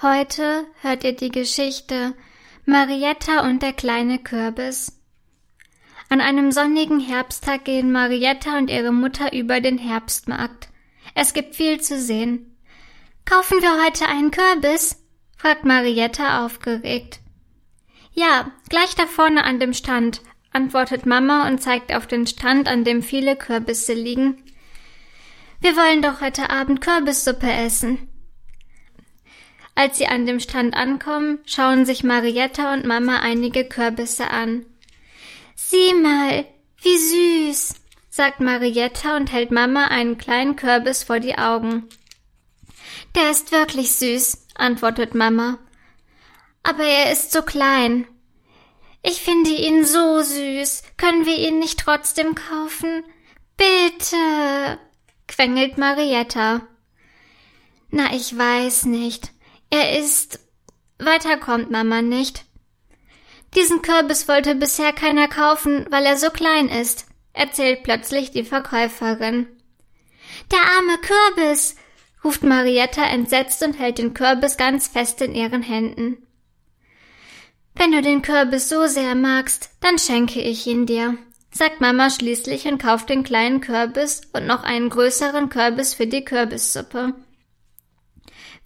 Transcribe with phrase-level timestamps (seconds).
[0.00, 2.14] Heute hört ihr die Geschichte
[2.64, 4.96] Marietta und der kleine Kürbis.
[6.08, 10.68] An einem sonnigen Herbsttag gehen Marietta und ihre Mutter über den Herbstmarkt.
[11.16, 12.56] Es gibt viel zu sehen.
[13.24, 15.04] Kaufen wir heute einen Kürbis?
[15.36, 17.18] fragt Marietta aufgeregt.
[18.12, 20.22] Ja, gleich da vorne an dem Stand,
[20.52, 24.44] antwortet Mama und zeigt auf den Stand, an dem viele Kürbisse liegen.
[25.60, 28.08] Wir wollen doch heute Abend Kürbissuppe essen.
[29.78, 34.66] Als sie an dem Stand ankommen, schauen sich Marietta und Mama einige Kürbisse an.
[35.54, 36.46] Sieh mal,
[36.82, 37.74] wie süß,
[38.10, 41.88] sagt Marietta und hält Mama einen kleinen Kürbis vor die Augen.
[43.14, 45.58] Der ist wirklich süß, antwortet Mama.
[46.64, 48.08] Aber er ist so klein.
[49.04, 50.82] Ich finde ihn so süß.
[50.96, 53.04] Können wir ihn nicht trotzdem kaufen?
[53.56, 54.80] Bitte,
[55.28, 56.66] quengelt Marietta.
[57.90, 59.30] Na, ich weiß nicht.
[59.70, 60.40] Er ist.
[60.98, 62.44] Weiter kommt Mama nicht.
[63.54, 69.46] Diesen Kürbis wollte bisher keiner kaufen, weil er so klein ist, erzählt plötzlich die Verkäuferin.
[70.50, 71.76] Der arme Kürbis,
[72.24, 76.18] ruft Marietta entsetzt und hält den Kürbis ganz fest in ihren Händen.
[77.74, 81.16] Wenn du den Kürbis so sehr magst, dann schenke ich ihn dir,
[81.50, 86.24] sagt Mama schließlich und kauft den kleinen Kürbis und noch einen größeren Kürbis für die
[86.24, 87.14] Kürbissuppe.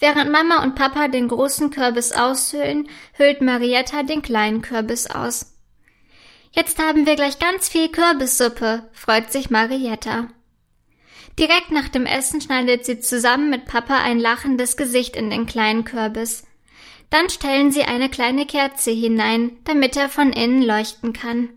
[0.02, 5.54] Während Mama und Papa den großen Kürbis aushöhlen, hüllt Marietta den kleinen Kürbis aus.
[6.50, 10.26] Jetzt haben wir gleich ganz viel Kürbissuppe, freut sich Marietta.
[11.38, 15.84] Direkt nach dem Essen schneidet sie zusammen mit Papa ein lachendes Gesicht in den kleinen
[15.84, 16.48] Kürbis.
[17.10, 21.48] Dann stellen sie eine kleine Kerze hinein, damit er von innen leuchten kann.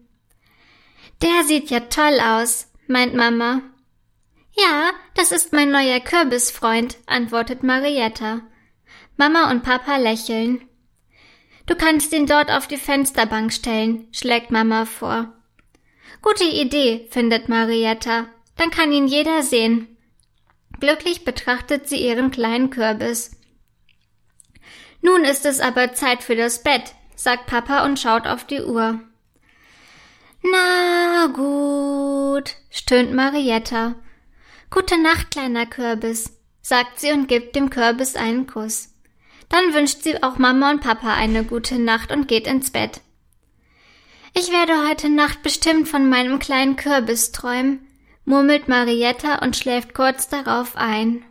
[1.23, 3.63] Der sieht ja toll aus, meint Mama.
[4.55, 8.41] Ja, das ist mein neuer Kürbisfreund, antwortet Marietta.
[9.17, 10.67] Mama und Papa lächeln.
[11.65, 15.33] Du kannst ihn dort auf die Fensterbank stellen, schlägt Mama vor.
[16.21, 18.27] Gute Idee, findet Marietta.
[18.55, 19.97] Dann kann ihn jeder sehen.
[20.79, 23.31] Glücklich betrachtet sie ihren kleinen Kürbis.
[25.01, 28.99] Nun ist es aber Zeit für das Bett, sagt Papa und schaut auf die Uhr.
[30.41, 33.95] Na gut, stöhnt Marietta.
[34.75, 38.89] Gute Nacht, kleiner Kürbis, sagt sie und gibt dem Kürbis einen Kuss.
[39.47, 42.99] Dann wünscht sie auch Mama und Papa eine gute Nacht und geht ins Bett.
[44.33, 47.87] Ich werde heute Nacht bestimmt von meinem kleinen Kürbis träumen,
[48.25, 51.23] murmelt Marietta und schläft kurz darauf ein.